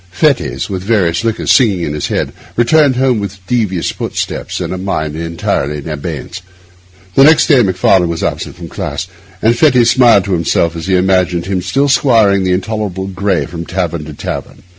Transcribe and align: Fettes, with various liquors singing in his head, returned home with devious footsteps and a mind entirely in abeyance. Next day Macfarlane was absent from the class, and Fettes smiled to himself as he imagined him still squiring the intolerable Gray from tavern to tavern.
Fettes, 0.09 0.67
with 0.67 0.81
various 0.81 1.23
liquors 1.23 1.51
singing 1.51 1.81
in 1.83 1.93
his 1.93 2.07
head, 2.07 2.33
returned 2.55 2.95
home 2.95 3.19
with 3.19 3.37
devious 3.45 3.91
footsteps 3.91 4.59
and 4.59 4.73
a 4.73 4.77
mind 4.79 5.15
entirely 5.15 5.77
in 5.77 5.87
abeyance. 5.87 6.41
Next 7.15 7.45
day 7.45 7.61
Macfarlane 7.61 8.09
was 8.09 8.23
absent 8.23 8.55
from 8.55 8.67
the 8.67 8.73
class, 8.73 9.05
and 9.43 9.55
Fettes 9.55 9.91
smiled 9.91 10.25
to 10.25 10.33
himself 10.33 10.75
as 10.75 10.87
he 10.87 10.95
imagined 10.95 11.45
him 11.45 11.61
still 11.61 11.87
squiring 11.87 12.43
the 12.43 12.51
intolerable 12.51 13.05
Gray 13.05 13.45
from 13.45 13.63
tavern 13.63 14.05
to 14.05 14.13
tavern. 14.15 14.63